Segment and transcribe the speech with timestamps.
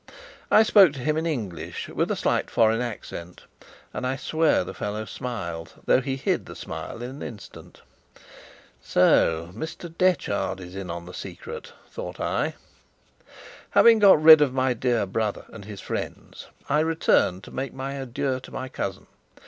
[0.49, 3.43] I spoke to him in English, with a slight foreign accent,
[3.93, 7.83] and I swear the fellow smiled, though he hid the smile in an instant.
[8.81, 9.95] "So Mr.
[9.95, 12.55] Detchard is in the secret," thought I.
[13.69, 17.93] Having got rid of my dear brother and his friends, I returned to make my
[17.93, 19.05] adieu to my cousin.